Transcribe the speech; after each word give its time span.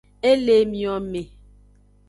E 0.29 0.31
le 0.45 0.53
emiome. 0.63 1.21